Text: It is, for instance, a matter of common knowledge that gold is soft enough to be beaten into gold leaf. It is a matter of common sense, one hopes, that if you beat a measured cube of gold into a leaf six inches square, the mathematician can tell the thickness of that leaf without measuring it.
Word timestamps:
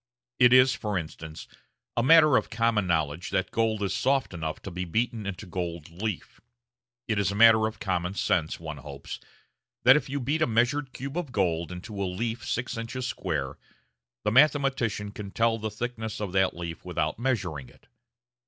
It 0.39 0.51
is, 0.51 0.73
for 0.73 0.97
instance, 0.97 1.47
a 1.95 2.01
matter 2.01 2.35
of 2.35 2.49
common 2.49 2.87
knowledge 2.87 3.29
that 3.29 3.51
gold 3.51 3.83
is 3.83 3.93
soft 3.93 4.33
enough 4.33 4.59
to 4.63 4.71
be 4.71 4.83
beaten 4.83 5.27
into 5.27 5.45
gold 5.45 5.91
leaf. 5.91 6.41
It 7.07 7.19
is 7.19 7.31
a 7.31 7.35
matter 7.35 7.67
of 7.67 7.79
common 7.79 8.15
sense, 8.15 8.59
one 8.59 8.77
hopes, 8.77 9.19
that 9.83 9.95
if 9.95 10.09
you 10.09 10.19
beat 10.19 10.41
a 10.41 10.47
measured 10.47 10.91
cube 10.91 11.17
of 11.19 11.31
gold 11.31 11.71
into 11.71 12.01
a 12.01 12.05
leaf 12.09 12.43
six 12.43 12.77
inches 12.77 13.05
square, 13.05 13.59
the 14.23 14.31
mathematician 14.31 15.11
can 15.11 15.29
tell 15.29 15.59
the 15.59 15.69
thickness 15.69 16.19
of 16.19 16.31
that 16.31 16.55
leaf 16.57 16.83
without 16.83 17.19
measuring 17.19 17.69
it. 17.69 17.85